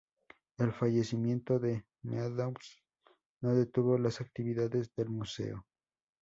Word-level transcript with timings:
El 0.57 0.71
fallecimiento 0.71 1.59
de 1.59 1.85
Meadows 2.01 2.81
no 3.41 3.53
detuvo 3.53 3.99
las 3.99 4.19
actividades 4.19 4.91
del 4.95 5.09
museo. 5.09 5.67